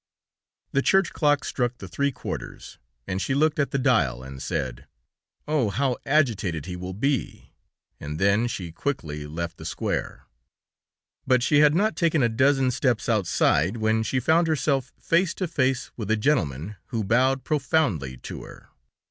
[0.73, 4.87] The church clock struck the three quarters, and she looked at the dial, and said:
[5.47, 7.53] "Oh, how agitated he will be!"
[7.99, 10.25] and then she quickly left the square;
[11.27, 15.47] but she had not taken a dozen steps outside, when she found herself face to
[15.47, 18.69] face with a gentleman who bowed profoundly to her.